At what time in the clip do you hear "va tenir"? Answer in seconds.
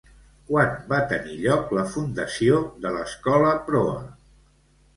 0.93-1.35